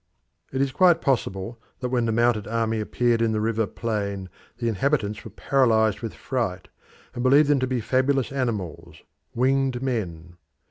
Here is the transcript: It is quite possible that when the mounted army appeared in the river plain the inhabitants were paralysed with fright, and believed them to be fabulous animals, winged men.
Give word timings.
It 0.51 0.61
is 0.61 0.71
quite 0.71 0.99
possible 0.99 1.59
that 1.79 1.89
when 1.89 2.05
the 2.07 2.11
mounted 2.11 2.47
army 2.47 2.79
appeared 2.79 3.21
in 3.21 3.33
the 3.33 3.39
river 3.39 3.67
plain 3.67 4.29
the 4.57 4.67
inhabitants 4.67 5.23
were 5.23 5.29
paralysed 5.29 6.01
with 6.01 6.15
fright, 6.15 6.69
and 7.13 7.21
believed 7.21 7.49
them 7.49 7.59
to 7.59 7.67
be 7.67 7.81
fabulous 7.81 8.31
animals, 8.31 9.03
winged 9.35 9.83
men. 9.83 10.37